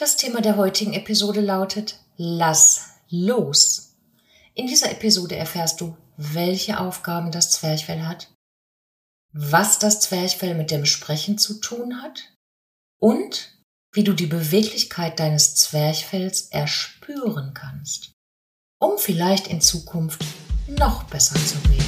[0.00, 3.96] Das Thema der heutigen Episode lautet Lass los.
[4.54, 8.32] In dieser Episode erfährst du, welche Aufgaben das Zwerchfell hat,
[9.32, 12.32] was das Zwerchfell mit dem Sprechen zu tun hat
[13.00, 13.58] und
[13.92, 18.12] wie du die Beweglichkeit deines Zwerchfells erspüren kannst,
[18.78, 20.24] um vielleicht in Zukunft
[20.68, 21.87] noch besser zu reden.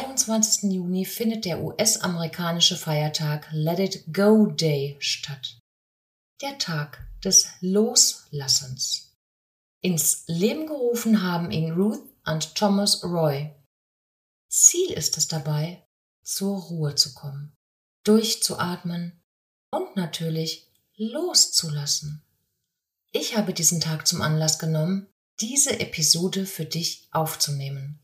[0.00, 0.72] 23.
[0.72, 5.58] Juni findet der US-amerikanische Feiertag Let It Go Day statt.
[6.40, 9.14] Der Tag des Loslassens.
[9.82, 13.54] Ins Leben gerufen haben ihn Ruth und Thomas Roy.
[14.48, 15.86] Ziel ist es dabei,
[16.24, 17.52] zur Ruhe zu kommen,
[18.04, 19.20] durchzuatmen
[19.70, 22.24] und natürlich loszulassen.
[23.12, 25.08] Ich habe diesen Tag zum Anlass genommen,
[25.40, 28.00] diese Episode für dich aufzunehmen.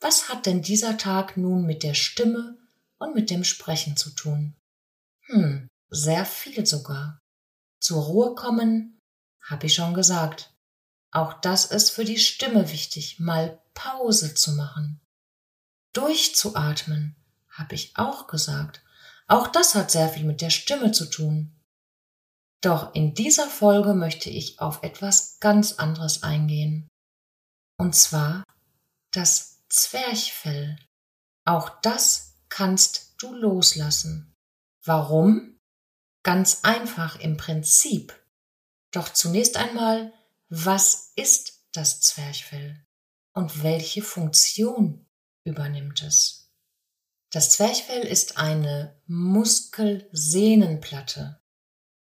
[0.00, 2.58] Was hat denn dieser Tag nun mit der Stimme
[2.98, 4.54] und mit dem Sprechen zu tun?
[5.26, 7.18] Hm, sehr viel sogar.
[7.80, 8.98] Zur Ruhe kommen,
[9.40, 10.52] hab ich schon gesagt.
[11.10, 15.00] Auch das ist für die Stimme wichtig, mal Pause zu machen.
[15.92, 17.16] Durchzuatmen,
[17.48, 18.82] hab ich auch gesagt.
[19.28, 21.52] Auch das hat sehr viel mit der Stimme zu tun.
[22.62, 26.88] Doch in dieser Folge möchte ich auf etwas ganz anderes eingehen.
[27.78, 28.44] Und zwar
[29.12, 30.78] das Zwerchfell.
[31.44, 34.34] Auch das kannst du loslassen.
[34.84, 35.58] Warum?
[36.22, 38.18] Ganz einfach im Prinzip.
[38.92, 40.12] Doch zunächst einmal,
[40.48, 42.84] was ist das Zwerchfell
[43.32, 45.06] und welche Funktion
[45.44, 46.50] übernimmt es?
[47.30, 51.40] Das Zwerchfell ist eine Muskelsehnenplatte.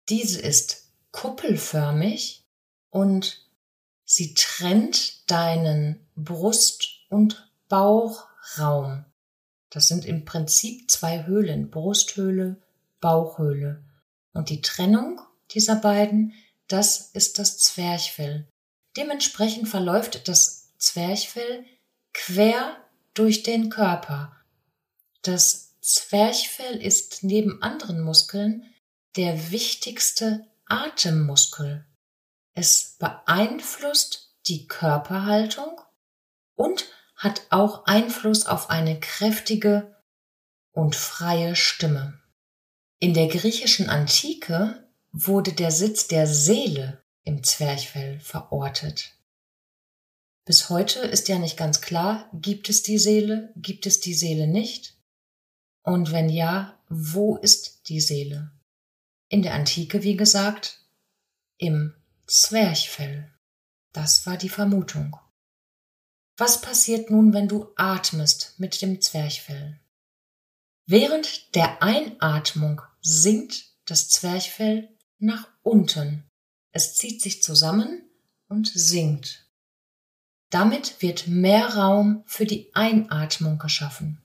[0.07, 2.47] Diese ist kuppelförmig
[2.89, 3.45] und
[4.05, 9.05] sie trennt deinen Brust- und Bauchraum.
[9.69, 12.57] Das sind im Prinzip zwei Höhlen, Brusthöhle,
[12.99, 13.83] Bauchhöhle.
[14.33, 15.21] Und die Trennung
[15.51, 16.33] dieser beiden,
[16.67, 18.47] das ist das Zwerchfell.
[18.97, 21.63] Dementsprechend verläuft das Zwerchfell
[22.13, 22.77] quer
[23.13, 24.35] durch den Körper.
[25.21, 28.65] Das Zwerchfell ist neben anderen Muskeln
[29.15, 31.85] der wichtigste Atemmuskel.
[32.53, 35.81] Es beeinflusst die Körperhaltung
[36.55, 36.87] und
[37.19, 39.93] hat auch Einfluss auf eine kräftige
[40.71, 42.17] und freie Stimme.
[42.97, 49.17] In der griechischen Antike wurde der Sitz der Seele im Zwerchfell verortet.
[50.45, 54.47] Bis heute ist ja nicht ganz klar, gibt es die Seele, gibt es die Seele
[54.47, 54.97] nicht?
[55.83, 58.51] Und wenn ja, wo ist die Seele?
[59.27, 60.85] In der Antike, wie gesagt,
[61.57, 61.93] im
[62.27, 63.29] Zwerchfell.
[63.91, 65.17] Das war die Vermutung.
[66.39, 69.77] Was passiert nun, wenn du atmest mit dem Zwerchfell?
[70.85, 76.23] Während der Einatmung sinkt das Zwerchfell nach unten.
[76.71, 78.09] Es zieht sich zusammen
[78.47, 79.49] und sinkt.
[80.49, 84.21] Damit wird mehr Raum für die Einatmung geschaffen.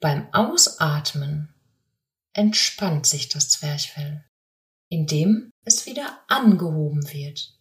[0.00, 1.54] Beim Ausatmen
[2.32, 4.24] entspannt sich das Zwerchfell,
[4.88, 7.56] indem es wieder angehoben wird.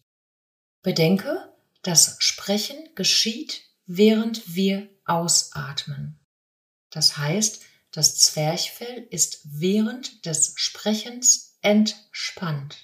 [0.81, 1.48] Bedenke,
[1.89, 6.19] das Sprechen geschieht, während wir ausatmen.
[6.91, 12.77] Das heißt, das Zwerchfell ist während des Sprechens entspannt.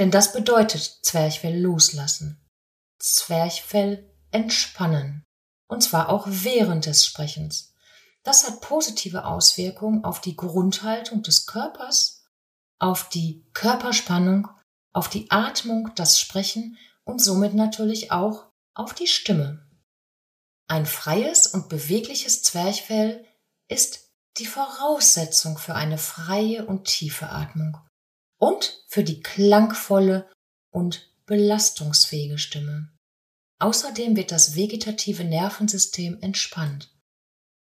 [0.00, 2.44] Denn das bedeutet Zwerchfell loslassen.
[2.98, 5.22] Zwerchfell entspannen.
[5.68, 7.72] Und zwar auch während des Sprechens.
[8.24, 12.24] Das hat positive Auswirkungen auf die Grundhaltung des Körpers,
[12.80, 14.48] auf die Körperspannung,
[14.92, 16.76] auf die Atmung, das Sprechen
[17.10, 19.66] und somit natürlich auch auf die Stimme.
[20.68, 23.26] Ein freies und bewegliches Zwerchfell
[23.68, 27.76] ist die Voraussetzung für eine freie und tiefe Atmung
[28.40, 30.30] und für die klangvolle
[30.72, 32.92] und belastungsfähige Stimme.
[33.60, 36.96] Außerdem wird das vegetative Nervensystem entspannt.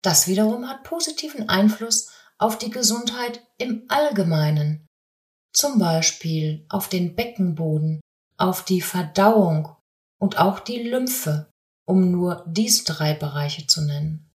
[0.03, 4.87] Das wiederum hat positiven Einfluss auf die Gesundheit im Allgemeinen,
[5.55, 8.01] zum Beispiel auf den Beckenboden,
[8.39, 9.77] auf die Verdauung
[10.19, 11.53] und auch die Lymphe,
[11.85, 14.31] um nur diese drei Bereiche zu nennen.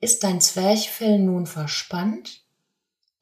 [0.00, 2.42] Ist dein Zwerchfell nun verspannt,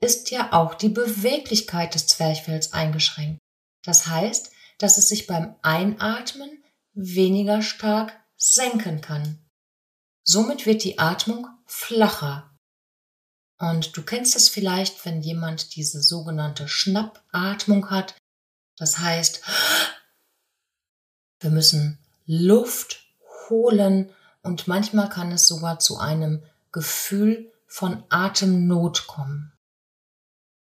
[0.00, 3.38] ist ja auch die Beweglichkeit des Zwerchfells eingeschränkt.
[3.84, 6.64] Das heißt, dass es sich beim Einatmen
[6.94, 9.38] weniger stark senken kann.
[10.22, 12.56] Somit wird die Atmung flacher.
[13.58, 18.14] Und du kennst es vielleicht, wenn jemand diese sogenannte Schnappatmung hat.
[18.80, 19.42] Das heißt,
[21.40, 23.04] wir müssen Luft
[23.50, 24.10] holen
[24.42, 26.42] und manchmal kann es sogar zu einem
[26.72, 29.52] Gefühl von Atemnot kommen.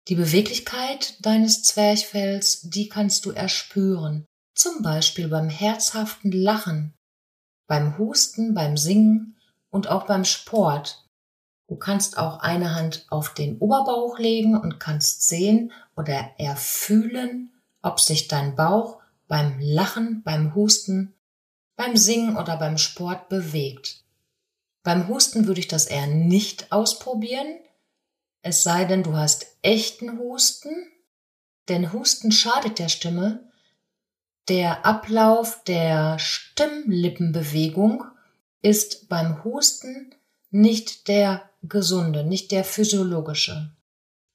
[0.08, 4.26] Die Beweglichkeit deines Zwerchfells, die kannst du erspüren,
[4.56, 6.94] zum Beispiel beim herzhaften Lachen,
[7.68, 9.36] beim Husten, beim Singen
[9.70, 11.06] und auch beim Sport.
[11.68, 17.52] Du kannst auch eine Hand auf den Oberbauch legen und kannst sehen oder erfühlen,
[17.82, 21.14] ob sich dein Bauch beim Lachen, beim Husten,
[21.76, 24.04] beim Singen oder beim Sport bewegt.
[24.84, 27.60] Beim Husten würde ich das eher nicht ausprobieren,
[28.42, 30.74] es sei denn, du hast echten Husten,
[31.68, 33.52] denn Husten schadet der Stimme.
[34.48, 38.06] Der Ablauf der Stimmlippenbewegung
[38.62, 40.16] ist beim Husten
[40.50, 43.76] nicht der gesunde, nicht der physiologische.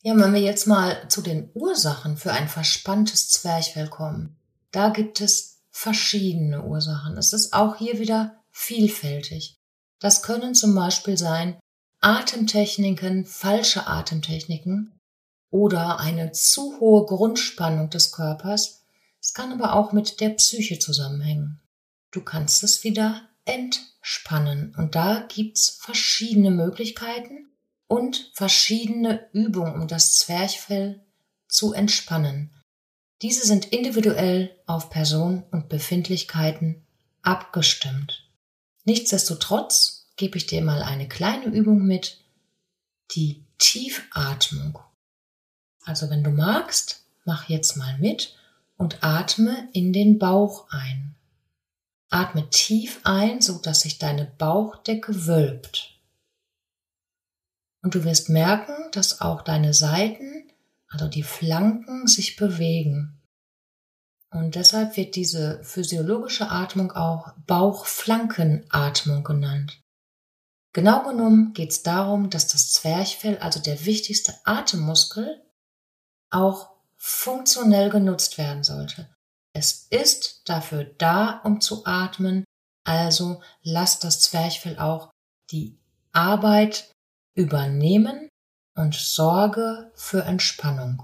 [0.04, 4.36] Ja, wenn wir jetzt mal zu den Ursachen für ein verspanntes Zwerchfell kommen,
[4.72, 7.16] da gibt es verschiedene Ursachen.
[7.16, 9.60] Es ist auch hier wieder vielfältig.
[10.00, 11.56] Das können zum Beispiel sein
[12.00, 14.98] Atemtechniken, falsche Atemtechniken
[15.50, 18.82] oder eine zu hohe Grundspannung des Körpers.
[19.20, 21.60] Es kann aber auch mit der Psyche zusammenhängen.
[22.10, 27.51] Du kannst es wieder entspannen und da gibt's verschiedene Möglichkeiten
[27.92, 31.04] und verschiedene Übungen, um das Zwerchfell
[31.46, 32.50] zu entspannen.
[33.20, 36.86] Diese sind individuell auf Person und Befindlichkeiten
[37.20, 38.26] abgestimmt.
[38.86, 42.16] Nichtsdestotrotz gebe ich dir mal eine kleine Übung mit,
[43.10, 44.78] die Tiefatmung.
[45.84, 48.38] Also wenn du magst, mach jetzt mal mit
[48.78, 51.14] und atme in den Bauch ein.
[52.08, 55.91] Atme tief ein, so dass sich deine Bauchdecke wölbt.
[57.82, 60.50] Und du wirst merken, dass auch deine Seiten,
[60.88, 63.20] also die Flanken, sich bewegen.
[64.30, 69.82] Und deshalb wird diese physiologische Atmung auch Bauchflankenatmung genannt.
[70.72, 75.42] Genau genommen geht es darum, dass das Zwerchfell, also der wichtigste Atemmuskel,
[76.30, 79.14] auch funktionell genutzt werden sollte.
[79.52, 82.44] Es ist dafür da, um zu atmen,
[82.84, 85.10] also lass das Zwerchfell auch
[85.50, 85.78] die
[86.12, 86.91] Arbeit
[87.34, 88.28] übernehmen
[88.74, 91.02] und sorge für Entspannung.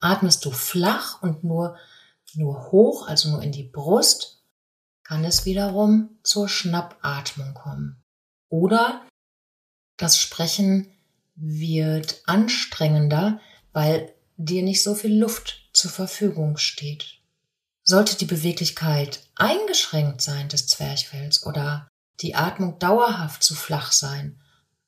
[0.00, 1.76] Atmest du flach und nur,
[2.34, 4.42] nur hoch, also nur in die Brust,
[5.04, 8.02] kann es wiederum zur Schnappatmung kommen.
[8.48, 9.06] Oder
[9.96, 10.90] das Sprechen
[11.34, 13.40] wird anstrengender,
[13.72, 17.18] weil dir nicht so viel Luft zur Verfügung steht.
[17.82, 21.88] Sollte die Beweglichkeit eingeschränkt sein des Zwerchfells oder
[22.20, 24.40] die Atmung dauerhaft zu flach sein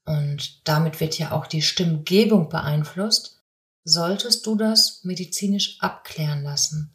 [0.04, 3.42] und damit wird ja auch die Stimmgebung beeinflusst,
[3.84, 6.94] solltest du das medizinisch abklären lassen.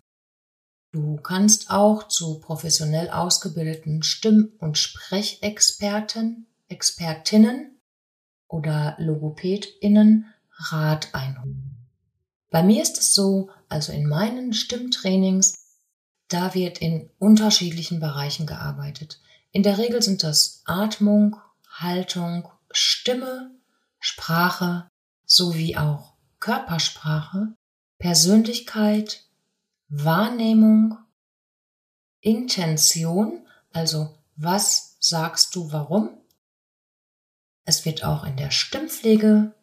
[0.92, 7.80] Du kannst auch zu professionell ausgebildeten Stimm- und Sprechexperten Expertinnen
[8.48, 10.26] oder LogopädInnen
[10.72, 11.88] Rat einholen.
[12.50, 15.66] Bei mir ist es so, also in meinen Stimmtrainings,
[16.30, 19.22] da wird in unterschiedlichen Bereichen gearbeitet.
[19.52, 21.36] In der Regel sind das Atmung,
[21.70, 23.52] Haltung, Stimme,
[24.00, 24.90] Sprache
[25.26, 27.56] sowie auch Körpersprache,
[27.98, 29.26] Persönlichkeit,
[29.90, 30.98] Wahrnehmung,
[32.20, 36.18] Intention, also was sagst du warum,
[37.66, 39.54] es wird auch in der Stimmpflege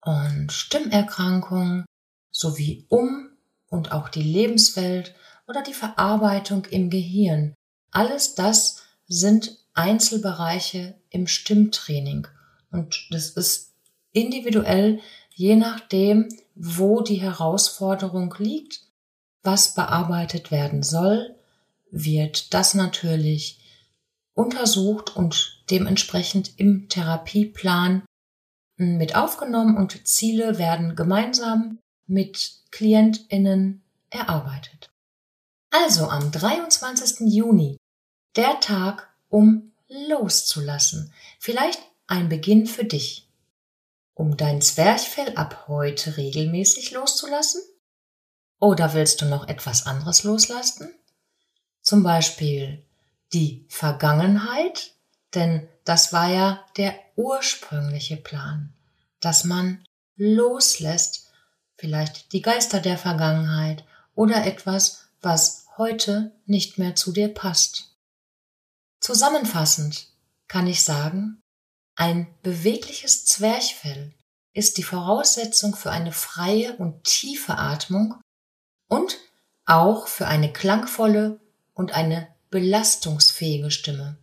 [0.00, 1.84] und Stimmerkrankung
[2.30, 3.30] sowie um
[3.68, 5.14] und auch die Lebenswelt
[5.46, 7.54] oder die Verarbeitung im Gehirn.
[7.90, 12.26] Alles das sind Einzelbereiche im Stimmtraining.
[12.70, 13.72] Und das ist
[14.12, 15.00] individuell,
[15.34, 18.82] je nachdem, wo die Herausforderung liegt,
[19.42, 21.34] was bearbeitet werden soll,
[21.90, 23.60] wird das natürlich
[24.34, 28.02] untersucht und dementsprechend im Therapieplan
[28.76, 34.90] hm, mit aufgenommen und Ziele werden gemeinsam mit KlientInnen erarbeitet.
[35.70, 37.32] Also am 23.
[37.32, 37.76] Juni,
[38.36, 41.12] der Tag, um loszulassen.
[41.38, 43.28] Vielleicht ein Beginn für dich.
[44.14, 47.62] Um dein Zwerchfell ab heute regelmäßig loszulassen?
[48.60, 50.92] Oder willst du noch etwas anderes loslassen?
[51.82, 52.84] Zum Beispiel
[53.32, 54.92] die Vergangenheit,
[55.34, 58.72] denn das war ja der ursprüngliche Plan,
[59.20, 59.84] dass man
[60.16, 61.30] loslässt,
[61.76, 67.87] vielleicht die Geister der Vergangenheit oder etwas, was heute nicht mehr zu dir passt.
[69.00, 70.08] Zusammenfassend
[70.48, 71.40] kann ich sagen,
[71.94, 74.14] ein bewegliches Zwerchfell
[74.52, 78.20] ist die Voraussetzung für eine freie und tiefe Atmung
[78.88, 79.18] und
[79.66, 81.40] auch für eine klangvolle
[81.74, 84.18] und eine belastungsfähige Stimme.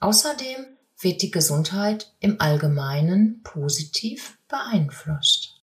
[0.00, 0.66] Außerdem
[1.00, 5.62] wird die Gesundheit im Allgemeinen positiv beeinflusst.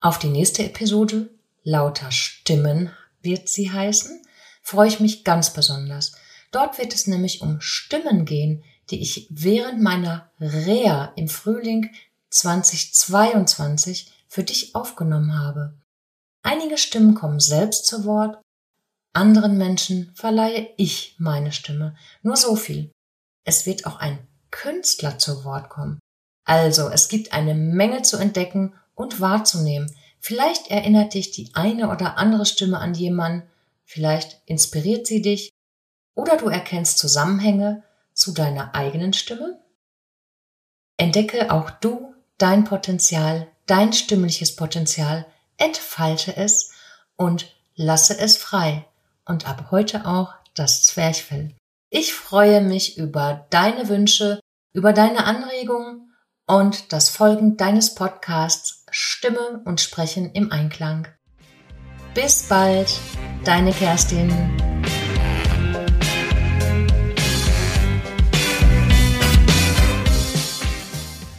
[0.00, 1.30] Auf die nächste Episode
[1.62, 2.92] Lauter Stimmen
[3.22, 4.22] wird sie heißen,
[4.62, 6.12] freue ich mich ganz besonders.
[6.50, 11.90] Dort wird es nämlich um Stimmen gehen, die ich während meiner Reha im Frühling
[12.30, 15.74] 2022 für dich aufgenommen habe.
[16.42, 18.38] Einige Stimmen kommen selbst zu Wort,
[19.16, 21.96] anderen Menschen verleihe ich meine Stimme.
[22.22, 22.92] Nur so viel.
[23.44, 24.18] Es wird auch ein
[24.50, 25.98] Künstler zu Wort kommen.
[26.44, 29.90] Also, es gibt eine Menge zu entdecken und wahrzunehmen.
[30.20, 33.48] Vielleicht erinnert dich die eine oder andere Stimme an jemanden,
[33.84, 35.50] vielleicht inspiriert sie dich
[36.16, 39.60] oder du erkennst Zusammenhänge zu deiner eigenen Stimme.
[40.96, 45.26] Entdecke auch du dein Potenzial, dein stimmliches Potenzial,
[45.58, 46.72] entfalte es
[47.16, 48.84] und lasse es frei
[49.24, 51.54] und ab heute auch das Zwerchfell.
[51.90, 54.40] Ich freue mich über deine Wünsche,
[54.72, 56.12] über deine Anregungen
[56.46, 61.08] und das Folgen deines Podcasts Stimme und Sprechen im Einklang.
[62.14, 62.98] Bis bald,
[63.44, 64.65] deine Kerstin.